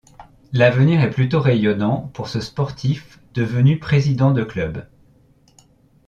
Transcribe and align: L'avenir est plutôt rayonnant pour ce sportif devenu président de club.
L'avenir 0.51 1.01
est 1.01 1.11
plutôt 1.11 1.39
rayonnant 1.39 2.09
pour 2.15 2.27
ce 2.27 2.39
sportif 2.41 3.19
devenu 3.35 3.77
président 3.77 4.31
de 4.31 4.43
club. 4.43 4.87